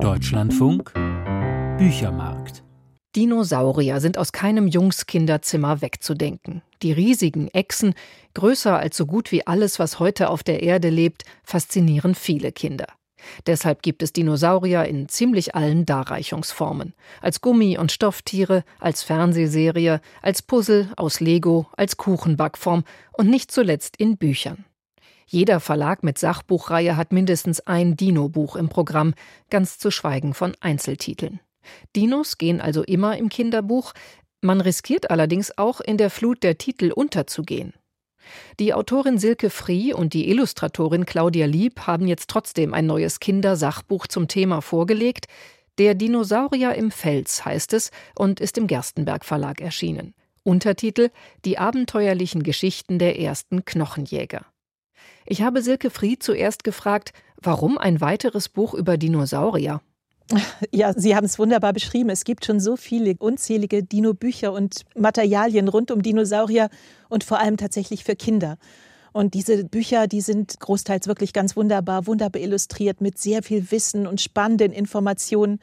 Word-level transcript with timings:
Deutschlandfunk 0.00 0.92
Büchermarkt 1.78 2.62
Dinosaurier 3.14 4.00
sind 4.00 4.16
aus 4.16 4.32
keinem 4.32 4.66
Jungskinderzimmer 4.66 5.82
wegzudenken. 5.82 6.62
Die 6.82 6.92
riesigen 6.92 7.48
Echsen, 7.48 7.94
größer 8.34 8.78
als 8.78 8.96
so 8.96 9.06
gut 9.06 9.32
wie 9.32 9.46
alles, 9.46 9.78
was 9.78 9.98
heute 9.98 10.30
auf 10.30 10.42
der 10.42 10.62
Erde 10.62 10.88
lebt, 10.88 11.24
faszinieren 11.44 12.14
viele 12.14 12.52
Kinder. 12.52 12.86
Deshalb 13.46 13.82
gibt 13.82 14.02
es 14.02 14.12
Dinosaurier 14.12 14.84
in 14.84 15.08
ziemlich 15.08 15.54
allen 15.54 15.84
Darreichungsformen. 15.84 16.94
Als 17.20 17.40
Gummi- 17.40 17.78
und 17.78 17.92
Stofftiere, 17.92 18.64
als 18.80 19.02
Fernsehserie, 19.02 20.00
als 20.22 20.42
Puzzle, 20.42 20.90
aus 20.96 21.20
Lego, 21.20 21.66
als 21.76 21.96
Kuchenbackform 21.96 22.84
und 23.12 23.28
nicht 23.28 23.50
zuletzt 23.50 23.96
in 23.96 24.16
Büchern. 24.16 24.64
Jeder 25.32 25.60
Verlag 25.60 26.02
mit 26.02 26.18
Sachbuchreihe 26.18 26.94
hat 26.98 27.10
mindestens 27.10 27.60
ein 27.60 27.96
Dino-Buch 27.96 28.54
im 28.54 28.68
Programm, 28.68 29.14
ganz 29.48 29.78
zu 29.78 29.90
schweigen 29.90 30.34
von 30.34 30.54
Einzeltiteln. 30.60 31.40
Dinos 31.96 32.36
gehen 32.36 32.60
also 32.60 32.82
immer 32.82 33.16
im 33.16 33.30
Kinderbuch, 33.30 33.94
man 34.42 34.60
riskiert 34.60 35.10
allerdings 35.10 35.56
auch 35.56 35.80
in 35.80 35.96
der 35.96 36.10
Flut 36.10 36.42
der 36.42 36.58
Titel 36.58 36.92
unterzugehen. 36.92 37.72
Die 38.60 38.74
Autorin 38.74 39.16
Silke 39.16 39.48
Frie 39.48 39.94
und 39.94 40.12
die 40.12 40.28
Illustratorin 40.28 41.06
Claudia 41.06 41.46
Lieb 41.46 41.86
haben 41.86 42.06
jetzt 42.06 42.28
trotzdem 42.28 42.74
ein 42.74 42.84
neues 42.84 43.18
Kindersachbuch 43.18 44.06
zum 44.08 44.28
Thema 44.28 44.60
vorgelegt. 44.60 45.28
Der 45.78 45.94
Dinosaurier 45.94 46.74
im 46.74 46.90
Fels 46.90 47.42
heißt 47.46 47.72
es 47.72 47.90
und 48.14 48.38
ist 48.38 48.58
im 48.58 48.66
Gerstenberg 48.66 49.24
Verlag 49.24 49.62
erschienen. 49.62 50.12
Untertitel 50.44 51.08
Die 51.46 51.56
abenteuerlichen 51.56 52.42
Geschichten 52.42 52.98
der 52.98 53.18
ersten 53.18 53.64
Knochenjäger. 53.64 54.51
Ich 55.26 55.42
habe 55.42 55.62
Silke 55.62 55.90
Frie 55.90 56.18
zuerst 56.18 56.64
gefragt, 56.64 57.12
warum 57.40 57.78
ein 57.78 58.00
weiteres 58.00 58.48
Buch 58.48 58.74
über 58.74 58.96
Dinosaurier? 58.96 59.80
Ja, 60.70 60.94
Sie 60.94 61.14
haben 61.14 61.26
es 61.26 61.38
wunderbar 61.38 61.72
beschrieben. 61.72 62.08
Es 62.08 62.24
gibt 62.24 62.44
schon 62.44 62.60
so 62.60 62.76
viele 62.76 63.16
unzählige 63.18 63.82
Dino-Bücher 63.82 64.52
und 64.52 64.84
Materialien 64.96 65.68
rund 65.68 65.90
um 65.90 66.02
Dinosaurier 66.02 66.70
und 67.08 67.24
vor 67.24 67.38
allem 67.38 67.56
tatsächlich 67.56 68.04
für 68.04 68.16
Kinder. 68.16 68.56
Und 69.12 69.34
diese 69.34 69.64
Bücher, 69.64 70.06
die 70.06 70.22
sind 70.22 70.58
großteils 70.58 71.06
wirklich 71.06 71.32
ganz 71.34 71.54
wunderbar, 71.54 72.06
wunderbar 72.06 72.40
illustriert 72.40 73.00
mit 73.00 73.18
sehr 73.18 73.42
viel 73.42 73.70
Wissen 73.70 74.06
und 74.06 74.20
spannenden 74.20 74.72
Informationen, 74.72 75.60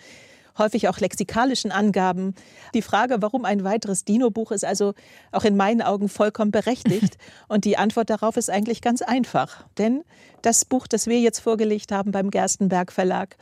häufig 0.59 0.87
auch 0.87 0.99
lexikalischen 0.99 1.71
Angaben. 1.71 2.35
Die 2.73 2.81
Frage, 2.81 3.17
warum 3.21 3.45
ein 3.45 3.63
weiteres 3.63 4.05
Dino-Buch 4.05 4.51
ist 4.51 4.65
also 4.65 4.93
auch 5.31 5.43
in 5.43 5.57
meinen 5.57 5.81
Augen 5.81 6.09
vollkommen 6.09 6.51
berechtigt. 6.51 7.17
Und 7.47 7.65
die 7.65 7.77
Antwort 7.77 8.09
darauf 8.09 8.37
ist 8.37 8.49
eigentlich 8.49 8.81
ganz 8.81 9.01
einfach. 9.01 9.65
Denn 9.77 10.03
das 10.41 10.65
Buch, 10.65 10.87
das 10.87 11.07
wir 11.07 11.19
jetzt 11.19 11.39
vorgelegt 11.39 11.91
haben 11.91 12.11
beim 12.11 12.29
Gerstenberg 12.29 12.91
Verlag, 12.91 13.37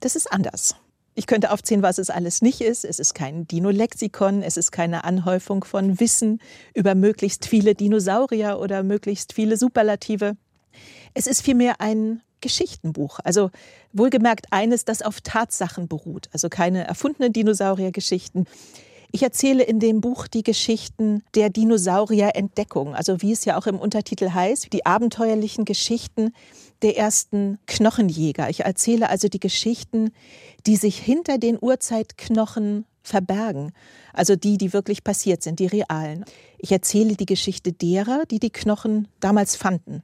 das 0.00 0.16
ist 0.16 0.30
anders. 0.30 0.76
Ich 1.18 1.26
könnte 1.26 1.50
aufzählen, 1.50 1.82
was 1.82 1.96
es 1.96 2.10
alles 2.10 2.42
nicht 2.42 2.60
ist. 2.60 2.84
Es 2.84 2.98
ist 2.98 3.14
kein 3.14 3.48
Dino-Lexikon, 3.48 4.42
es 4.42 4.58
ist 4.58 4.70
keine 4.70 5.04
Anhäufung 5.04 5.64
von 5.64 5.98
Wissen 5.98 6.40
über 6.74 6.94
möglichst 6.94 7.46
viele 7.46 7.74
Dinosaurier 7.74 8.58
oder 8.60 8.82
möglichst 8.82 9.32
viele 9.32 9.56
Superlative. 9.56 10.36
Es 11.14 11.26
ist 11.26 11.40
vielmehr 11.40 11.80
ein 11.80 12.20
Geschichtenbuch. 12.46 13.18
Also 13.24 13.50
wohlgemerkt 13.92 14.46
eines, 14.52 14.84
das 14.84 15.02
auf 15.02 15.20
Tatsachen 15.20 15.88
beruht. 15.88 16.28
Also 16.32 16.48
keine 16.48 16.86
erfundenen 16.86 17.32
Dinosauriergeschichten. 17.32 18.46
Ich 19.10 19.22
erzähle 19.22 19.64
in 19.64 19.80
dem 19.80 20.00
Buch 20.00 20.28
die 20.28 20.44
Geschichten 20.44 21.24
der 21.34 21.50
Dinosaurierentdeckung, 21.50 22.94
also 22.94 23.20
wie 23.20 23.32
es 23.32 23.44
ja 23.44 23.56
auch 23.58 23.66
im 23.66 23.78
Untertitel 23.78 24.30
heißt, 24.30 24.72
die 24.72 24.86
abenteuerlichen 24.86 25.64
Geschichten 25.64 26.32
der 26.82 26.96
ersten 26.96 27.58
Knochenjäger. 27.66 28.48
Ich 28.48 28.60
erzähle 28.60 29.08
also 29.08 29.28
die 29.28 29.40
Geschichten, 29.40 30.10
die 30.66 30.76
sich 30.76 30.98
hinter 30.98 31.38
den 31.38 31.58
Urzeitknochen 31.60 32.84
verbergen, 33.02 33.72
also 34.12 34.36
die, 34.36 34.58
die 34.58 34.72
wirklich 34.72 35.02
passiert 35.02 35.42
sind, 35.42 35.58
die 35.60 35.66
realen. 35.66 36.24
Ich 36.58 36.70
erzähle 36.70 37.16
die 37.16 37.26
Geschichte 37.26 37.72
derer, 37.72 38.24
die 38.30 38.40
die 38.40 38.50
Knochen 38.50 39.08
damals 39.20 39.56
fanden. 39.56 40.02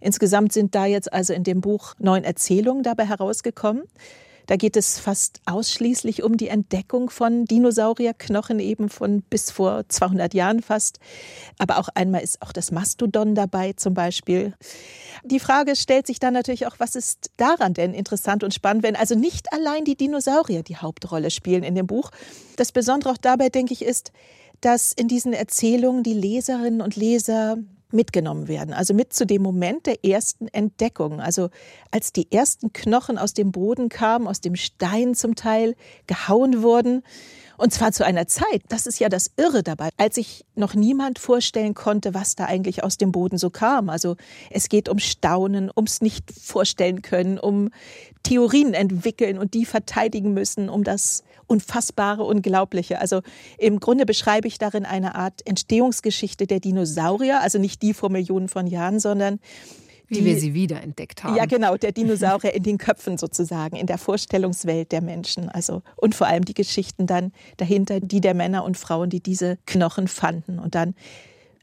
Insgesamt 0.00 0.52
sind 0.52 0.74
da 0.74 0.86
jetzt 0.86 1.12
also 1.12 1.32
in 1.32 1.44
dem 1.44 1.60
Buch 1.60 1.94
neun 1.98 2.24
Erzählungen 2.24 2.82
dabei 2.82 3.06
herausgekommen. 3.06 3.84
Da 4.50 4.56
geht 4.56 4.76
es 4.76 4.98
fast 4.98 5.40
ausschließlich 5.46 6.24
um 6.24 6.36
die 6.36 6.48
Entdeckung 6.48 7.08
von 7.10 7.44
Dinosaurierknochen 7.44 8.58
eben 8.58 8.88
von 8.88 9.22
bis 9.22 9.52
vor 9.52 9.84
200 9.88 10.34
Jahren 10.34 10.60
fast. 10.60 10.98
Aber 11.58 11.78
auch 11.78 11.88
einmal 11.94 12.22
ist 12.22 12.42
auch 12.42 12.50
das 12.50 12.72
Mastodon 12.72 13.36
dabei 13.36 13.74
zum 13.74 13.94
Beispiel. 13.94 14.54
Die 15.22 15.38
Frage 15.38 15.76
stellt 15.76 16.08
sich 16.08 16.18
dann 16.18 16.34
natürlich 16.34 16.66
auch, 16.66 16.80
was 16.80 16.96
ist 16.96 17.30
daran 17.36 17.74
denn 17.74 17.94
interessant 17.94 18.42
und 18.42 18.52
spannend, 18.52 18.82
wenn 18.82 18.96
also 18.96 19.14
nicht 19.14 19.52
allein 19.52 19.84
die 19.84 19.96
Dinosaurier 19.96 20.64
die 20.64 20.78
Hauptrolle 20.78 21.30
spielen 21.30 21.62
in 21.62 21.76
dem 21.76 21.86
Buch. 21.86 22.10
Das 22.56 22.72
Besondere 22.72 23.12
auch 23.12 23.18
dabei, 23.18 23.50
denke 23.50 23.72
ich, 23.72 23.82
ist, 23.82 24.10
dass 24.60 24.92
in 24.92 25.06
diesen 25.06 25.32
Erzählungen 25.32 26.02
die 26.02 26.14
Leserinnen 26.14 26.80
und 26.80 26.96
Leser 26.96 27.56
mitgenommen 27.92 28.48
werden. 28.48 28.72
Also 28.74 28.94
mit 28.94 29.12
zu 29.12 29.26
dem 29.26 29.42
Moment 29.42 29.86
der 29.86 30.04
ersten 30.04 30.48
Entdeckung. 30.48 31.20
Also 31.20 31.50
als 31.90 32.12
die 32.12 32.30
ersten 32.30 32.72
Knochen 32.72 33.18
aus 33.18 33.34
dem 33.34 33.52
Boden 33.52 33.88
kamen, 33.88 34.26
aus 34.26 34.40
dem 34.40 34.56
Stein 34.56 35.14
zum 35.14 35.34
Teil 35.34 35.74
gehauen 36.06 36.62
wurden. 36.62 37.02
Und 37.60 37.74
zwar 37.74 37.92
zu 37.92 38.06
einer 38.06 38.26
Zeit, 38.26 38.62
das 38.70 38.86
ist 38.86 39.00
ja 39.00 39.10
das 39.10 39.32
Irre 39.36 39.62
dabei, 39.62 39.90
als 39.98 40.14
sich 40.14 40.46
noch 40.54 40.74
niemand 40.74 41.18
vorstellen 41.18 41.74
konnte, 41.74 42.14
was 42.14 42.34
da 42.34 42.46
eigentlich 42.46 42.82
aus 42.82 42.96
dem 42.96 43.12
Boden 43.12 43.36
so 43.36 43.50
kam. 43.50 43.90
Also 43.90 44.16
es 44.48 44.70
geht 44.70 44.88
um 44.88 44.98
Staunen, 44.98 45.70
ums 45.76 46.00
nicht 46.00 46.32
vorstellen 46.32 47.02
können, 47.02 47.38
um 47.38 47.68
Theorien 48.22 48.72
entwickeln 48.72 49.36
und 49.36 49.52
die 49.52 49.66
verteidigen 49.66 50.32
müssen, 50.32 50.70
um 50.70 50.84
das 50.84 51.22
Unfassbare, 51.48 52.24
Unglaubliche. 52.24 52.98
Also 52.98 53.20
im 53.58 53.78
Grunde 53.78 54.06
beschreibe 54.06 54.48
ich 54.48 54.56
darin 54.56 54.86
eine 54.86 55.14
Art 55.14 55.46
Entstehungsgeschichte 55.46 56.46
der 56.46 56.60
Dinosaurier, 56.60 57.42
also 57.42 57.58
nicht 57.58 57.82
die 57.82 57.92
vor 57.92 58.08
Millionen 58.08 58.48
von 58.48 58.68
Jahren, 58.68 59.00
sondern 59.00 59.38
wie 60.10 60.24
wir 60.24 60.38
sie 60.38 60.54
wiederentdeckt 60.54 61.24
haben. 61.24 61.36
Ja, 61.36 61.46
genau, 61.46 61.76
der 61.76 61.92
Dinosaurier 61.92 62.52
in 62.52 62.62
den 62.62 62.78
Köpfen 62.78 63.16
sozusagen, 63.16 63.76
in 63.76 63.86
der 63.86 63.98
Vorstellungswelt 63.98 64.92
der 64.92 65.00
Menschen. 65.00 65.48
Also, 65.48 65.82
und 65.96 66.14
vor 66.14 66.26
allem 66.26 66.44
die 66.44 66.54
Geschichten 66.54 67.06
dann 67.06 67.32
dahinter, 67.56 68.00
die 68.00 68.20
der 68.20 68.34
Männer 68.34 68.64
und 68.64 68.76
Frauen, 68.76 69.08
die 69.08 69.20
diese 69.20 69.58
Knochen 69.66 70.08
fanden. 70.08 70.58
Und 70.58 70.74
dann 70.74 70.94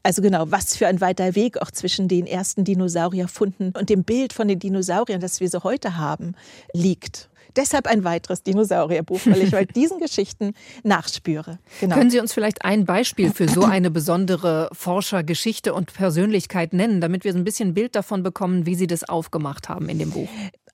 also 0.02 0.22
genau, 0.22 0.50
was 0.50 0.76
für 0.76 0.86
ein 0.86 1.02
weiter 1.02 1.34
Weg 1.34 1.60
auch 1.60 1.70
zwischen 1.70 2.08
den 2.08 2.26
ersten 2.26 2.64
Dinosaurierfunden 2.64 3.72
und 3.72 3.90
dem 3.90 4.04
Bild 4.04 4.32
von 4.32 4.48
den 4.48 4.58
Dinosauriern, 4.58 5.20
das 5.20 5.40
wir 5.40 5.50
so 5.50 5.64
heute 5.64 5.98
haben, 5.98 6.34
liegt. 6.72 7.28
Deshalb 7.58 7.88
ein 7.88 8.04
weiteres 8.04 8.44
Dinosaurierbuch, 8.44 9.20
weil 9.26 9.42
ich 9.42 9.52
halt 9.52 9.74
diesen 9.74 9.98
Geschichten 9.98 10.54
nachspüre. 10.84 11.58
Genau. 11.80 11.96
Können 11.96 12.10
Sie 12.10 12.20
uns 12.20 12.32
vielleicht 12.32 12.64
ein 12.64 12.84
Beispiel 12.84 13.32
für 13.32 13.48
so 13.48 13.64
eine 13.64 13.90
besondere 13.90 14.70
Forschergeschichte 14.72 15.74
und 15.74 15.92
Persönlichkeit 15.92 16.72
nennen, 16.72 17.00
damit 17.00 17.24
wir 17.24 17.32
so 17.32 17.38
ein 17.38 17.44
bisschen 17.44 17.74
Bild 17.74 17.96
davon 17.96 18.22
bekommen, 18.22 18.64
wie 18.64 18.76
Sie 18.76 18.86
das 18.86 19.02
aufgemacht 19.02 19.68
haben 19.68 19.88
in 19.88 19.98
dem 19.98 20.10
Buch? 20.12 20.28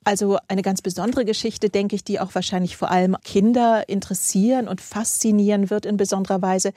Also 0.04 0.36
eine 0.48 0.60
ganz 0.60 0.82
besondere 0.82 1.24
Geschichte, 1.24 1.70
denke 1.70 1.96
ich, 1.96 2.04
die 2.04 2.20
auch 2.20 2.34
wahrscheinlich 2.34 2.76
vor 2.76 2.90
allem 2.90 3.16
Kinder 3.24 3.88
interessieren 3.88 4.68
und 4.68 4.82
faszinieren 4.82 5.70
wird 5.70 5.86
in 5.86 5.96
besonderer 5.96 6.42
Weise, 6.42 6.74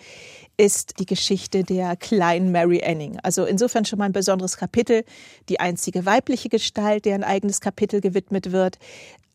ist 0.57 0.99
die 0.99 1.05
Geschichte 1.05 1.63
der 1.63 1.95
kleinen 1.95 2.51
Mary 2.51 2.83
Anning. 2.83 3.19
Also 3.21 3.45
insofern 3.45 3.85
schon 3.85 3.99
mal 3.99 4.05
ein 4.05 4.11
besonderes 4.11 4.57
Kapitel, 4.57 5.03
die 5.49 5.59
einzige 5.59 6.05
weibliche 6.05 6.49
Gestalt, 6.49 7.05
der 7.05 7.15
ein 7.15 7.23
eigenes 7.23 7.61
Kapitel 7.61 8.01
gewidmet 8.01 8.51
wird 8.51 8.79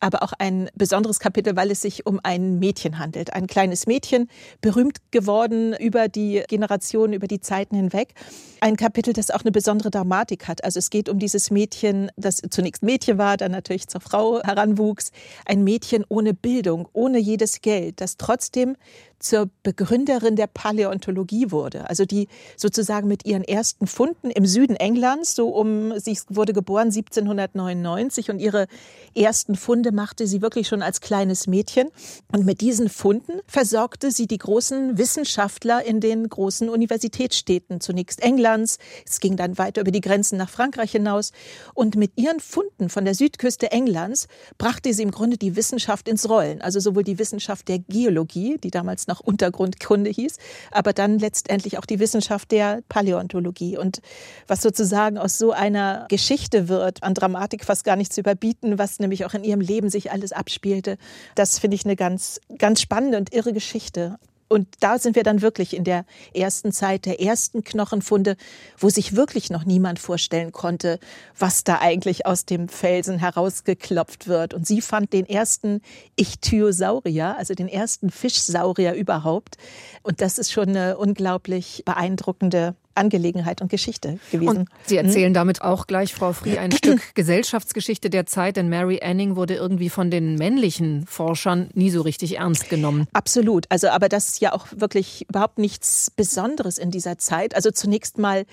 aber 0.03 0.21
auch 0.21 0.33
ein 0.37 0.69
besonderes 0.75 1.19
Kapitel, 1.19 1.55
weil 1.55 1.71
es 1.71 1.81
sich 1.81 2.05
um 2.05 2.19
ein 2.23 2.59
Mädchen 2.59 2.99
handelt. 2.99 3.31
Ein 3.31 3.47
kleines 3.47 3.87
Mädchen, 3.87 4.29
berühmt 4.59 4.97
geworden 5.11 5.73
über 5.79 6.09
die 6.09 6.43
Generationen, 6.49 7.13
über 7.13 7.27
die 7.27 7.39
Zeiten 7.39 7.77
hinweg. 7.77 8.13
Ein 8.59 8.75
Kapitel, 8.75 9.13
das 9.13 9.31
auch 9.31 9.43
eine 9.43 9.53
besondere 9.53 9.91
Dramatik 9.91 10.49
hat. 10.49 10.61
Also 10.65 10.79
es 10.79 10.89
geht 10.89 11.07
um 11.07 11.19
dieses 11.19 11.51
Mädchen, 11.51 12.11
das 12.17 12.41
zunächst 12.49 12.83
Mädchen 12.83 13.17
war, 13.17 13.37
dann 13.37 13.53
natürlich 13.53 13.87
zur 13.87 14.01
Frau 14.01 14.43
heranwuchs. 14.43 15.13
Ein 15.45 15.63
Mädchen 15.63 16.03
ohne 16.09 16.33
Bildung, 16.33 16.89
ohne 16.91 17.17
jedes 17.17 17.61
Geld, 17.61 18.01
das 18.01 18.17
trotzdem 18.17 18.75
zur 19.23 19.49
Begründerin 19.63 20.35
der 20.35 20.47
Paläontologie 20.47 21.51
wurde. 21.51 21.89
Also 21.89 22.05
die 22.05 22.27
sozusagen 22.57 23.07
mit 23.07 23.25
ihren 23.25 23.43
ersten 23.43 23.87
Funden 23.87 24.29
im 24.29 24.45
Süden 24.45 24.75
Englands, 24.75 25.33
so 25.35 25.49
um, 25.49 25.97
sie 25.99 26.17
wurde 26.29 26.53
geboren 26.53 26.87
1799 26.87 28.29
und 28.29 28.39
ihre 28.39 28.67
ersten 29.15 29.55
Funde 29.55 29.91
machte 29.91 30.27
sie 30.27 30.41
wirklich 30.41 30.67
schon 30.67 30.81
als 30.81 30.99
kleines 31.01 31.47
Mädchen. 31.47 31.89
Und 32.31 32.45
mit 32.45 32.61
diesen 32.61 32.89
Funden 32.89 33.39
versorgte 33.47 34.11
sie 34.11 34.27
die 34.27 34.37
großen 34.37 34.97
Wissenschaftler 34.97 35.85
in 35.85 36.01
den 36.01 36.27
großen 36.27 36.69
Universitätsstädten, 36.69 37.79
zunächst 37.79 38.21
Englands. 38.21 38.77
Es 39.07 39.19
ging 39.19 39.37
dann 39.37 39.57
weiter 39.57 39.81
über 39.81 39.91
die 39.91 40.01
Grenzen 40.01 40.37
nach 40.37 40.49
Frankreich 40.49 40.91
hinaus. 40.91 41.31
Und 41.73 41.95
mit 41.95 42.11
ihren 42.15 42.39
Funden 42.39 42.89
von 42.89 43.05
der 43.05 43.15
Südküste 43.15 43.71
Englands 43.71 44.27
brachte 44.57 44.93
sie 44.93 45.03
im 45.03 45.11
Grunde 45.11 45.37
die 45.37 45.55
Wissenschaft 45.55 46.09
ins 46.09 46.27
Rollen. 46.27 46.61
Also 46.61 46.79
sowohl 46.79 47.03
die 47.03 47.19
Wissenschaft 47.19 47.67
der 47.69 47.79
Geologie, 47.79 48.57
die 48.57 48.71
damals 48.71 49.07
noch 49.07 49.12
noch 49.13 49.19
Untergrundkunde 49.19 50.09
hieß, 50.09 50.37
aber 50.71 50.93
dann 50.93 51.19
letztendlich 51.19 51.77
auch 51.77 51.85
die 51.85 51.99
Wissenschaft 51.99 52.51
der 52.51 52.81
Paläontologie. 52.89 53.77
Und 53.77 54.01
was 54.47 54.61
sozusagen 54.61 55.17
aus 55.17 55.37
so 55.37 55.51
einer 55.51 56.07
Geschichte 56.09 56.67
wird, 56.67 57.03
an 57.03 57.13
Dramatik 57.13 57.63
fast 57.63 57.83
gar 57.83 57.95
nicht 57.95 58.11
zu 58.11 58.21
überbieten, 58.21 58.79
was 58.79 58.99
nämlich 58.99 59.25
auch 59.25 59.33
in 59.35 59.43
ihrem 59.43 59.61
Leben 59.61 59.89
sich 59.89 60.11
alles 60.11 60.31
abspielte, 60.31 60.97
das 61.35 61.59
finde 61.59 61.75
ich 61.75 61.85
eine 61.85 61.95
ganz, 61.95 62.41
ganz 62.57 62.81
spannende 62.81 63.17
und 63.17 63.33
irre 63.33 63.53
Geschichte. 63.53 64.17
Und 64.47 64.67
da 64.79 64.99
sind 64.99 65.15
wir 65.15 65.23
dann 65.23 65.41
wirklich 65.41 65.75
in 65.75 65.83
der 65.83 66.05
ersten 66.33 66.71
Zeit 66.71 67.05
der 67.05 67.21
ersten 67.21 67.63
Knochenfunde, 67.63 68.35
wo 68.77 68.89
sich 68.89 69.15
wirklich 69.15 69.49
noch 69.49 69.65
niemand 69.65 69.99
vorstellen 69.99 70.51
konnte, 70.51 70.99
was 71.37 71.63
da 71.63 71.79
eigentlich 71.79 72.25
aus 72.25 72.45
dem 72.45 72.69
Felsen 72.69 73.19
herausgeklopft 73.19 74.27
wird. 74.27 74.53
Und 74.53 74.67
sie 74.67 74.81
fand 74.81 75.13
den 75.13 75.27
ersten 75.27 75.81
Ichthyosaurier, 76.15 77.35
also 77.37 77.53
den 77.53 77.67
ersten 77.67 78.09
Fischsaurier 78.09 78.93
überhaupt. 78.93 79.57
Und 80.03 80.21
das 80.21 80.37
ist 80.37 80.51
schon 80.51 80.69
eine 80.69 80.97
unglaublich 80.97 81.83
beeindruckende 81.85 82.75
Angelegenheit 82.95 83.61
und 83.61 83.69
Geschichte 83.69 84.19
gewesen. 84.31 84.57
Und 84.57 84.69
Sie 84.85 84.97
erzählen 84.97 85.27
hm? 85.27 85.33
damit 85.33 85.61
auch 85.61 85.87
gleich, 85.87 86.13
Frau 86.13 86.33
Frie, 86.33 86.57
ein 86.57 86.71
Stück 86.71 87.15
Gesellschaftsgeschichte 87.15 88.09
der 88.09 88.25
Zeit, 88.25 88.57
denn 88.57 88.69
Mary 88.69 88.99
Anning 89.03 89.35
wurde 89.35 89.55
irgendwie 89.55 89.89
von 89.89 90.11
den 90.11 90.35
männlichen 90.35 91.05
Forschern 91.07 91.69
nie 91.73 91.89
so 91.89 92.01
richtig 92.01 92.37
ernst 92.37 92.69
genommen. 92.69 93.07
Absolut. 93.13 93.65
Also, 93.69 93.89
aber 93.89 94.09
das 94.09 94.29
ist 94.29 94.41
ja 94.41 94.53
auch 94.53 94.67
wirklich 94.75 95.25
überhaupt 95.29 95.57
nichts 95.57 96.11
Besonderes 96.11 96.77
in 96.77 96.91
dieser 96.91 97.17
Zeit. 97.17 97.55
Also 97.55 97.71
zunächst 97.71 98.17
mal 98.17 98.45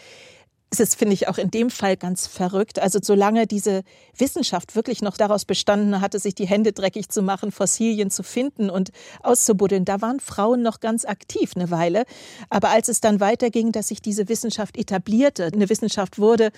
es 0.72 0.78
ist, 0.78 0.94
finde 0.94 1.14
ich, 1.14 1.26
auch 1.26 1.38
in 1.38 1.50
dem 1.50 1.68
Fall 1.68 1.96
ganz 1.96 2.28
verrückt. 2.28 2.78
Also 2.78 3.00
solange 3.02 3.48
diese 3.48 3.82
Wissenschaft 4.16 4.76
wirklich 4.76 5.02
noch 5.02 5.16
daraus 5.16 5.44
bestanden 5.44 6.00
hatte, 6.00 6.20
sich 6.20 6.36
die 6.36 6.46
Hände 6.46 6.72
dreckig 6.72 7.08
zu 7.08 7.22
machen, 7.22 7.50
Fossilien 7.50 8.10
zu 8.10 8.22
finden 8.22 8.70
und 8.70 8.90
auszubuddeln, 9.22 9.84
da 9.84 10.00
waren 10.00 10.20
Frauen 10.20 10.62
noch 10.62 10.78
ganz 10.78 11.04
aktiv 11.04 11.52
eine 11.56 11.72
Weile. 11.72 12.04
Aber 12.50 12.70
als 12.70 12.88
es 12.88 13.00
dann 13.00 13.18
weiterging, 13.18 13.72
dass 13.72 13.88
sich 13.88 14.00
diese 14.00 14.28
Wissenschaft 14.28 14.76
etablierte, 14.76 15.46
eine 15.52 15.68
Wissenschaft 15.68 16.18
wurde, 16.20 16.52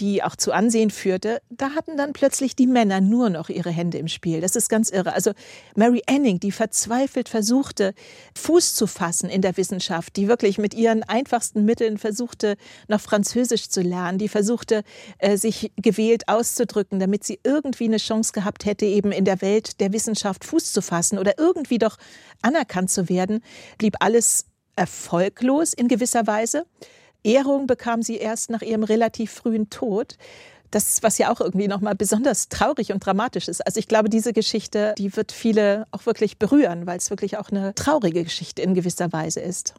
die 0.00 0.22
auch 0.22 0.34
zu 0.34 0.52
Ansehen 0.52 0.90
führte, 0.90 1.42
da 1.50 1.70
hatten 1.74 1.96
dann 1.96 2.14
plötzlich 2.14 2.56
die 2.56 2.66
Männer 2.66 3.00
nur 3.00 3.28
noch 3.28 3.50
ihre 3.50 3.70
Hände 3.70 3.98
im 3.98 4.08
Spiel. 4.08 4.40
Das 4.40 4.56
ist 4.56 4.68
ganz 4.68 4.90
irre. 4.90 5.12
Also 5.12 5.32
Mary 5.76 6.02
Anning, 6.06 6.40
die 6.40 6.52
verzweifelt 6.52 7.28
versuchte, 7.28 7.92
Fuß 8.34 8.74
zu 8.74 8.86
fassen 8.86 9.28
in 9.28 9.42
der 9.42 9.56
Wissenschaft, 9.56 10.16
die 10.16 10.26
wirklich 10.26 10.56
mit 10.58 10.74
ihren 10.74 11.02
einfachsten 11.02 11.64
Mitteln 11.64 11.98
versuchte, 11.98 12.56
noch 12.88 13.00
Französisch 13.00 13.68
zu 13.68 13.82
lernen, 13.82 14.18
die 14.18 14.28
versuchte, 14.28 14.82
äh, 15.18 15.36
sich 15.36 15.70
gewählt 15.76 16.28
auszudrücken, 16.28 16.98
damit 16.98 17.24
sie 17.24 17.38
irgendwie 17.44 17.84
eine 17.84 17.98
Chance 17.98 18.32
gehabt 18.32 18.64
hätte, 18.64 18.86
eben 18.86 19.12
in 19.12 19.26
der 19.26 19.42
Welt 19.42 19.80
der 19.80 19.92
Wissenschaft 19.92 20.44
Fuß 20.44 20.72
zu 20.72 20.80
fassen 20.80 21.18
oder 21.18 21.38
irgendwie 21.38 21.78
doch 21.78 21.98
anerkannt 22.40 22.90
zu 22.90 23.08
werden, 23.10 23.42
blieb 23.76 23.96
alles 24.00 24.46
erfolglos 24.76 25.74
in 25.74 25.88
gewisser 25.88 26.26
Weise. 26.26 26.64
Ehrung 27.22 27.66
bekam 27.66 28.02
sie 28.02 28.16
erst 28.16 28.50
nach 28.50 28.62
ihrem 28.62 28.82
relativ 28.82 29.30
frühen 29.32 29.70
Tod. 29.70 30.16
Das, 30.70 31.02
was 31.02 31.18
ja 31.18 31.32
auch 31.32 31.40
irgendwie 31.40 31.66
nochmal 31.66 31.96
besonders 31.96 32.48
traurig 32.48 32.92
und 32.92 33.04
dramatisch 33.04 33.48
ist. 33.48 33.66
Also 33.66 33.80
ich 33.80 33.88
glaube, 33.88 34.08
diese 34.08 34.32
Geschichte, 34.32 34.94
die 34.98 35.16
wird 35.16 35.32
viele 35.32 35.88
auch 35.90 36.06
wirklich 36.06 36.38
berühren, 36.38 36.86
weil 36.86 36.98
es 36.98 37.10
wirklich 37.10 37.38
auch 37.38 37.50
eine 37.50 37.74
traurige 37.74 38.22
Geschichte 38.22 38.62
in 38.62 38.74
gewisser 38.74 39.12
Weise 39.12 39.40
ist. 39.40 39.74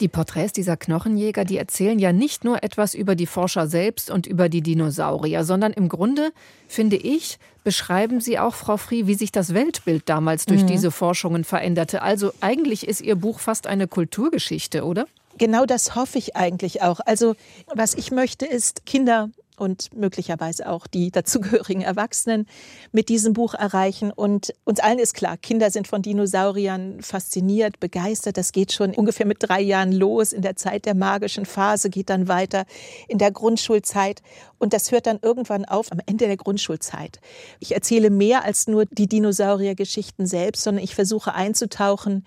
Die 0.00 0.08
Porträts 0.08 0.52
dieser 0.52 0.76
Knochenjäger, 0.76 1.44
die 1.44 1.56
erzählen 1.56 2.00
ja 2.00 2.12
nicht 2.12 2.42
nur 2.42 2.64
etwas 2.64 2.94
über 2.94 3.14
die 3.14 3.26
Forscher 3.26 3.68
selbst 3.68 4.10
und 4.10 4.26
über 4.26 4.48
die 4.48 4.60
Dinosaurier, 4.60 5.44
sondern 5.44 5.72
im 5.72 5.88
Grunde, 5.88 6.32
finde 6.66 6.96
ich, 6.96 7.38
beschreiben 7.62 8.20
sie 8.20 8.40
auch, 8.40 8.54
Frau 8.56 8.76
Frie, 8.76 9.06
wie 9.06 9.14
sich 9.14 9.30
das 9.30 9.54
Weltbild 9.54 10.08
damals 10.08 10.46
durch 10.46 10.62
mhm. 10.62 10.66
diese 10.66 10.90
Forschungen 10.90 11.44
veränderte. 11.44 12.02
Also 12.02 12.32
eigentlich 12.40 12.88
ist 12.88 13.02
Ihr 13.02 13.14
Buch 13.14 13.38
fast 13.38 13.68
eine 13.68 13.86
Kulturgeschichte, 13.86 14.84
oder? 14.84 15.06
Genau 15.38 15.66
das 15.66 15.94
hoffe 15.94 16.18
ich 16.18 16.36
eigentlich 16.36 16.82
auch. 16.82 17.00
Also 17.04 17.34
was 17.74 17.94
ich 17.94 18.10
möchte, 18.10 18.46
ist 18.46 18.86
Kinder 18.86 19.30
und 19.56 19.94
möglicherweise 19.94 20.68
auch 20.68 20.86
die 20.86 21.10
dazugehörigen 21.10 21.82
Erwachsenen 21.82 22.46
mit 22.92 23.08
diesem 23.08 23.32
Buch 23.32 23.54
erreichen. 23.54 24.10
Und 24.10 24.52
uns 24.64 24.80
allen 24.80 24.98
ist 24.98 25.14
klar, 25.14 25.36
Kinder 25.36 25.70
sind 25.70 25.88
von 25.88 26.02
Dinosauriern 26.02 27.00
fasziniert, 27.02 27.80
begeistert. 27.80 28.36
Das 28.36 28.52
geht 28.52 28.72
schon 28.72 28.94
ungefähr 28.94 29.26
mit 29.26 29.38
drei 29.40 29.60
Jahren 29.60 29.92
los. 29.92 30.32
In 30.32 30.42
der 30.42 30.56
Zeit 30.56 30.86
der 30.86 30.94
magischen 30.94 31.46
Phase 31.46 31.90
geht 31.90 32.10
dann 32.10 32.28
weiter 32.28 32.64
in 33.08 33.18
der 33.18 33.30
Grundschulzeit. 33.30 34.22
Und 34.58 34.72
das 34.72 34.90
hört 34.92 35.06
dann 35.06 35.18
irgendwann 35.20 35.64
auf 35.64 35.92
am 35.92 36.00
Ende 36.06 36.26
der 36.26 36.36
Grundschulzeit. 36.36 37.20
Ich 37.60 37.74
erzähle 37.74 38.10
mehr 38.10 38.44
als 38.44 38.66
nur 38.66 38.86
die 38.86 39.08
Dinosauriergeschichten 39.08 40.26
selbst, 40.26 40.62
sondern 40.62 40.82
ich 40.82 40.94
versuche 40.94 41.34
einzutauchen 41.34 42.24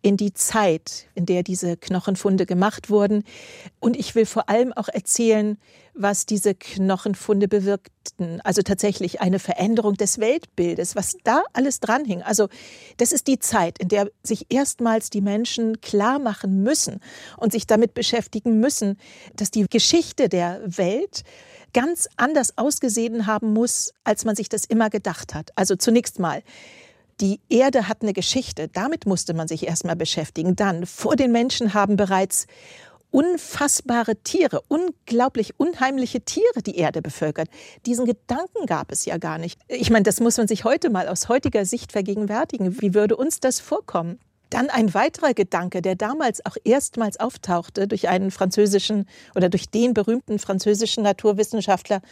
in 0.00 0.16
die 0.16 0.32
Zeit, 0.32 1.06
in 1.14 1.26
der 1.26 1.42
diese 1.42 1.76
Knochenfunde 1.76 2.46
gemacht 2.46 2.90
wurden. 2.90 3.24
Und 3.80 3.96
ich 3.96 4.14
will 4.14 4.26
vor 4.26 4.48
allem 4.48 4.72
auch 4.72 4.88
erzählen, 4.88 5.58
was 5.94 6.26
diese 6.26 6.54
Knochenfunde 6.54 7.48
bewirkten. 7.48 8.40
Also 8.42 8.62
tatsächlich 8.62 9.20
eine 9.20 9.38
Veränderung 9.38 9.94
des 9.94 10.18
Weltbildes, 10.18 10.96
was 10.96 11.16
da 11.24 11.42
alles 11.52 11.80
dranhing. 11.80 12.22
Also 12.22 12.48
das 12.96 13.12
ist 13.12 13.26
die 13.26 13.38
Zeit, 13.38 13.78
in 13.78 13.88
der 13.88 14.10
sich 14.22 14.46
erstmals 14.50 15.10
die 15.10 15.20
Menschen 15.20 15.80
klar 15.80 16.18
machen 16.18 16.62
müssen 16.62 17.00
und 17.36 17.52
sich 17.52 17.66
damit 17.66 17.94
beschäftigen 17.94 18.60
müssen, 18.60 18.98
dass 19.36 19.50
die 19.50 19.66
Geschichte 19.68 20.28
der 20.28 20.60
Welt 20.64 21.22
ganz 21.72 22.08
anders 22.16 22.58
ausgesehen 22.58 23.26
haben 23.26 23.52
muss, 23.52 23.92
als 24.04 24.24
man 24.24 24.36
sich 24.36 24.48
das 24.48 24.64
immer 24.64 24.90
gedacht 24.90 25.34
hat. 25.34 25.50
Also 25.54 25.76
zunächst 25.76 26.18
mal, 26.18 26.42
die 27.20 27.40
Erde 27.48 27.86
hat 27.86 28.02
eine 28.02 28.12
Geschichte, 28.12 28.68
damit 28.68 29.06
musste 29.06 29.34
man 29.34 29.46
sich 29.46 29.66
erstmal 29.66 29.96
beschäftigen. 29.96 30.56
Dann, 30.56 30.86
vor 30.86 31.16
den 31.16 31.32
Menschen 31.32 31.74
haben 31.74 31.96
bereits 31.96 32.46
unfassbare 33.10 34.16
Tiere, 34.16 34.62
unglaublich 34.68 35.58
unheimliche 35.58 36.20
Tiere 36.22 36.62
die 36.64 36.76
Erde 36.76 37.02
bevölkert. 37.02 37.48
Diesen 37.86 38.06
Gedanken 38.06 38.66
gab 38.66 38.92
es 38.92 39.04
ja 39.04 39.18
gar 39.18 39.38
nicht. 39.38 39.60
Ich 39.68 39.90
meine, 39.90 40.04
das 40.04 40.20
muss 40.20 40.36
man 40.36 40.48
sich 40.48 40.64
heute 40.64 40.90
mal 40.90 41.08
aus 41.08 41.28
heutiger 41.28 41.64
Sicht 41.64 41.92
vergegenwärtigen. 41.92 42.80
Wie 42.80 42.94
würde 42.94 43.16
uns 43.16 43.40
das 43.40 43.60
vorkommen? 43.60 44.18
Dann 44.50 44.68
ein 44.68 44.92
weiterer 44.94 45.32
Gedanke, 45.32 45.80
der 45.80 45.94
damals 45.94 46.44
auch 46.44 46.56
erstmals 46.64 47.18
auftauchte 47.20 47.86
durch 47.86 48.08
einen 48.08 48.32
französischen 48.32 49.06
oder 49.36 49.48
durch 49.48 49.70
den 49.70 49.94
berühmten 49.94 50.40
französischen 50.40 51.04
Naturwissenschaftler 51.04 52.02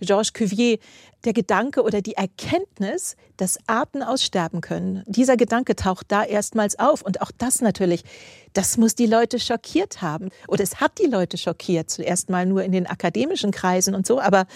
Georges 0.00 0.32
Cuvier, 0.32 0.78
der 1.24 1.32
Gedanke 1.32 1.82
oder 1.82 2.02
die 2.02 2.14
Erkenntnis, 2.14 3.16
dass 3.36 3.58
Arten 3.66 4.02
aussterben 4.02 4.60
können. 4.60 5.04
Dieser 5.06 5.36
Gedanke 5.36 5.76
taucht 5.76 6.06
da 6.08 6.24
erstmals 6.24 6.78
auf 6.78 7.02
und 7.02 7.22
auch 7.22 7.30
das 7.38 7.60
natürlich, 7.60 8.04
das 8.52 8.76
muss 8.76 8.94
die 8.94 9.06
Leute 9.06 9.38
schockiert 9.38 10.02
haben 10.02 10.30
oder 10.48 10.62
es 10.62 10.80
hat 10.80 10.98
die 10.98 11.06
Leute 11.06 11.38
schockiert, 11.38 11.90
zuerst 11.90 12.28
mal 12.28 12.44
nur 12.44 12.64
in 12.64 12.72
den 12.72 12.86
akademischen 12.86 13.52
Kreisen 13.52 13.94
und 13.94 14.06
so, 14.06 14.20
aber 14.20 14.46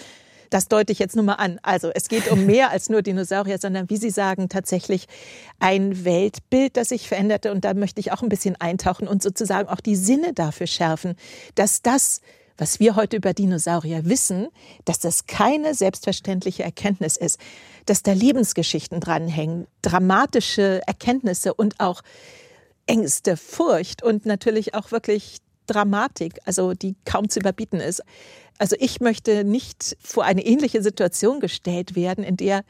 das 0.49 0.67
deute 0.67 0.91
ich 0.91 0.99
jetzt 0.99 1.15
nur 1.15 1.25
mal 1.25 1.35
an. 1.35 1.59
Also 1.63 1.91
es 1.93 2.07
geht 2.07 2.31
um 2.31 2.45
mehr 2.45 2.71
als 2.71 2.89
nur 2.89 3.01
Dinosaurier, 3.01 3.57
sondern 3.59 3.89
wie 3.89 3.97
Sie 3.97 4.09
sagen, 4.09 4.49
tatsächlich 4.49 5.07
ein 5.59 6.05
Weltbild, 6.05 6.77
das 6.77 6.89
sich 6.89 7.07
veränderte. 7.07 7.51
Und 7.51 7.65
da 7.65 7.73
möchte 7.73 7.99
ich 7.99 8.11
auch 8.11 8.21
ein 8.21 8.29
bisschen 8.29 8.55
eintauchen 8.59 9.07
und 9.07 9.21
sozusagen 9.21 9.69
auch 9.69 9.81
die 9.81 9.95
Sinne 9.95 10.33
dafür 10.33 10.67
schärfen, 10.67 11.15
dass 11.55 11.81
das 11.81 12.21
was 12.59 12.81
wir 12.81 12.97
heute 12.97 13.15
über 13.15 13.33
Dinosaurier 13.33 14.03
wissen, 14.03 14.49
dass 14.83 14.99
das 14.99 15.27
keine 15.27 15.73
selbstverständliche 15.73 16.61
Erkenntnis 16.61 17.15
ist, 17.15 17.39
dass 17.85 18.03
da 18.03 18.11
Lebensgeschichten 18.11 18.99
dranhängen, 18.99 19.65
dramatische 19.81 20.81
Erkenntnisse 20.85 21.53
und 21.53 21.79
auch 21.79 22.01
Ängste, 22.85 23.37
Furcht 23.37 24.03
und 24.03 24.25
natürlich 24.25 24.73
auch 24.73 24.91
wirklich 24.91 25.37
Dramatik, 25.69 26.39
also 26.45 26.73
die 26.73 26.95
kaum 27.05 27.29
zu 27.29 27.39
überbieten 27.39 27.79
ist. 27.79 28.01
Also 28.57 28.75
ich 28.79 28.99
möchte 28.99 29.43
nicht 29.43 29.95
vor 30.01 30.25
eine 30.25 30.45
ähnliche 30.45 30.81
Situation 30.81 31.39
gestellt 31.39 31.95
werden, 31.95 32.23
in 32.23 32.35
der 32.35 32.63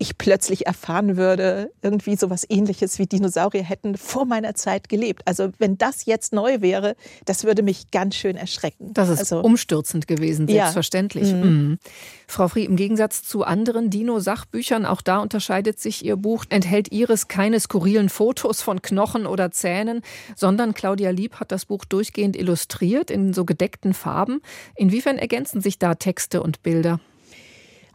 ich 0.00 0.16
plötzlich 0.16 0.66
erfahren 0.66 1.18
würde, 1.18 1.70
irgendwie 1.82 2.16
so 2.16 2.30
was 2.30 2.46
ähnliches 2.48 2.98
wie 2.98 3.06
Dinosaurier 3.06 3.62
hätten 3.62 3.98
vor 3.98 4.24
meiner 4.24 4.54
Zeit 4.54 4.88
gelebt. 4.88 5.22
Also 5.26 5.50
wenn 5.58 5.76
das 5.76 6.06
jetzt 6.06 6.32
neu 6.32 6.62
wäre, 6.62 6.96
das 7.26 7.44
würde 7.44 7.62
mich 7.62 7.90
ganz 7.90 8.16
schön 8.16 8.36
erschrecken. 8.36 8.94
Das 8.94 9.10
ist 9.10 9.18
also, 9.18 9.40
umstürzend 9.40 10.08
gewesen, 10.08 10.48
selbstverständlich. 10.48 11.28
Ja. 11.28 11.36
Mhm. 11.36 11.50
Mhm. 11.50 11.78
Frau 12.26 12.48
Frie, 12.48 12.64
im 12.64 12.76
Gegensatz 12.76 13.24
zu 13.24 13.44
anderen 13.44 13.90
Dino-Sachbüchern, 13.90 14.86
auch 14.86 15.02
da 15.02 15.18
unterscheidet 15.18 15.78
sich 15.78 16.02
Ihr 16.02 16.16
Buch, 16.16 16.46
enthält 16.48 16.90
Ihres 16.92 17.28
keine 17.28 17.60
skurrilen 17.60 18.08
Fotos 18.08 18.62
von 18.62 18.80
Knochen 18.80 19.26
oder 19.26 19.50
Zähnen, 19.50 20.00
sondern 20.34 20.72
Claudia 20.72 21.10
Lieb 21.10 21.34
hat 21.34 21.52
das 21.52 21.66
Buch 21.66 21.84
durchgehend 21.84 22.36
illustriert 22.36 23.10
in 23.10 23.34
so 23.34 23.44
gedeckten 23.44 23.92
Farben. 23.92 24.40
Inwiefern 24.76 25.18
ergänzen 25.18 25.60
sich 25.60 25.78
da 25.78 25.94
Texte 25.94 26.42
und 26.42 26.62
Bilder? 26.62 27.00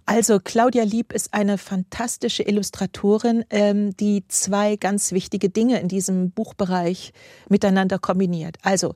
Also 0.08 0.40
Claudia 0.40 0.84
Lieb 0.84 1.14
ist 1.14 1.34
eine 1.34 1.58
fantastische 1.58 2.44
Illustratorin, 2.44 3.44
ähm, 3.50 3.98
die 3.98 4.24
zwei 4.28 4.76
ganz 4.76 5.12
wichtige 5.12 5.50
Dinge 5.50 5.80
in 5.80 5.88
diesem 5.88 6.30
Buchbereich 6.30 7.12
miteinander 7.50 7.98
kombiniert. 7.98 8.58
Also 8.62 8.94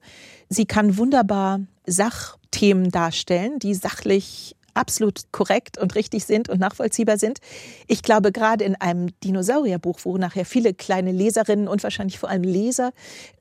sie 0.49 0.67
kann 0.67 0.97
wunderbar 0.97 1.61
Sachthemen 1.87 2.91
darstellen, 2.91 3.57
die 3.57 3.73
sachlich 3.73 4.55
absolut 4.75 5.31
korrekt 5.31 5.79
und 5.79 5.95
richtig 5.95 6.25
sind 6.25 6.47
und 6.47 6.59
nachvollziehbar 6.59 7.17
sind. 7.17 7.39
Ich 7.87 8.03
glaube, 8.03 8.31
gerade 8.31 8.63
in 8.63 8.75
einem 8.75 9.09
Dinosaurierbuch, 9.23 10.01
wo 10.03 10.17
nachher 10.17 10.45
viele 10.45 10.75
kleine 10.75 11.11
Leserinnen 11.11 11.67
und 11.67 11.81
wahrscheinlich 11.81 12.19
vor 12.19 12.29
allem 12.29 12.43
Leser 12.43 12.91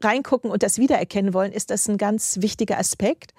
reingucken 0.01 0.51
und 0.51 0.63
das 0.63 0.79
wiedererkennen 0.79 1.35
wollen, 1.35 1.53
ist 1.53 1.71
das 1.71 1.87
ein 1.87 1.99
ganz 1.99 2.39
wichtiger 2.41 2.79
Aspekt. 2.79 3.35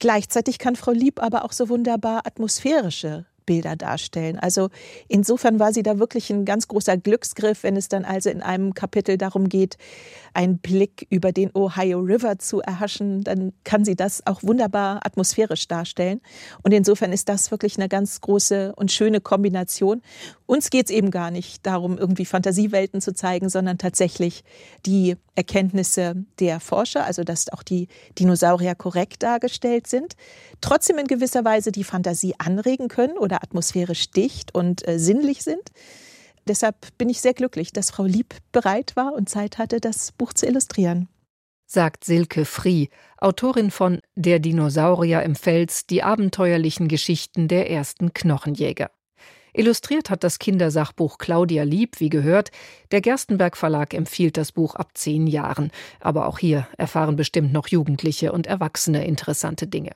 Gleichzeitig 0.00 0.58
kann 0.58 0.74
Frau 0.74 0.90
Lieb 0.90 1.22
aber 1.22 1.44
auch 1.44 1.52
so 1.52 1.68
wunderbar 1.68 2.26
atmosphärische 2.26 3.26
Bilder 3.46 3.76
darstellen. 3.76 4.38
Also 4.38 4.70
insofern 5.08 5.58
war 5.58 5.72
sie 5.72 5.82
da 5.82 5.98
wirklich 5.98 6.30
ein 6.30 6.44
ganz 6.44 6.68
großer 6.68 6.96
Glücksgriff, 6.96 7.62
wenn 7.62 7.76
es 7.76 7.88
dann 7.88 8.04
also 8.04 8.30
in 8.30 8.42
einem 8.42 8.74
Kapitel 8.74 9.18
darum 9.18 9.48
geht, 9.48 9.76
einen 10.32 10.58
Blick 10.58 11.06
über 11.10 11.32
den 11.32 11.50
Ohio 11.54 12.00
River 12.00 12.38
zu 12.38 12.60
erhaschen, 12.60 13.22
dann 13.22 13.52
kann 13.64 13.84
sie 13.84 13.96
das 13.96 14.26
auch 14.26 14.42
wunderbar 14.42 15.00
atmosphärisch 15.04 15.68
darstellen. 15.68 16.20
Und 16.62 16.72
insofern 16.72 17.12
ist 17.12 17.28
das 17.28 17.50
wirklich 17.50 17.76
eine 17.76 17.88
ganz 17.88 18.20
große 18.20 18.74
und 18.76 18.90
schöne 18.90 19.20
Kombination. 19.20 20.02
Uns 20.46 20.70
geht 20.70 20.86
es 20.86 20.90
eben 20.90 21.10
gar 21.10 21.30
nicht 21.30 21.64
darum, 21.66 21.98
irgendwie 21.98 22.24
Fantasiewelten 22.24 23.00
zu 23.00 23.14
zeigen, 23.14 23.48
sondern 23.48 23.78
tatsächlich 23.78 24.44
die 24.86 25.16
Erkenntnisse 25.34 26.24
der 26.38 26.60
Forscher, 26.60 27.04
also 27.04 27.24
dass 27.24 27.48
auch 27.52 27.62
die 27.62 27.88
Dinosaurier 28.18 28.74
korrekt 28.74 29.22
dargestellt 29.22 29.86
sind, 29.86 30.14
trotzdem 30.60 30.98
in 30.98 31.06
gewisser 31.06 31.44
Weise 31.44 31.72
die 31.72 31.84
Fantasie 31.84 32.34
anregen 32.38 32.88
können 32.88 33.18
oder 33.18 33.42
atmosphärisch 33.42 34.10
dicht 34.10 34.54
und 34.54 34.86
äh, 34.86 34.98
sinnlich 34.98 35.42
sind. 35.42 35.70
Deshalb 36.46 36.76
bin 36.98 37.08
ich 37.08 37.20
sehr 37.20 37.34
glücklich, 37.34 37.72
dass 37.72 37.90
Frau 37.90 38.04
Lieb 38.04 38.34
bereit 38.52 38.96
war 38.96 39.14
und 39.14 39.28
Zeit 39.28 39.58
hatte, 39.58 39.80
das 39.80 40.12
Buch 40.12 40.32
zu 40.32 40.46
illustrieren. 40.46 41.08
Sagt 41.66 42.04
Silke 42.04 42.44
Frie, 42.44 42.90
Autorin 43.16 43.70
von 43.70 44.00
Der 44.14 44.38
Dinosaurier 44.38 45.22
im 45.22 45.34
Fels, 45.34 45.86
die 45.86 46.02
abenteuerlichen 46.02 46.88
Geschichten 46.88 47.48
der 47.48 47.70
ersten 47.70 48.12
Knochenjäger. 48.12 48.90
Illustriert 49.54 50.10
hat 50.10 50.24
das 50.24 50.40
Kindersachbuch 50.40 51.16
Claudia 51.16 51.62
Lieb, 51.62 52.00
wie 52.00 52.08
gehört. 52.08 52.50
Der 52.90 53.00
Gerstenberg 53.00 53.56
Verlag 53.56 53.94
empfiehlt 53.94 54.36
das 54.36 54.50
Buch 54.50 54.74
ab 54.74 54.90
zehn 54.94 55.28
Jahren. 55.28 55.70
Aber 56.00 56.26
auch 56.26 56.38
hier 56.40 56.66
erfahren 56.76 57.14
bestimmt 57.14 57.52
noch 57.52 57.68
Jugendliche 57.68 58.32
und 58.32 58.48
Erwachsene 58.48 59.06
interessante 59.06 59.68
Dinge. 59.68 59.92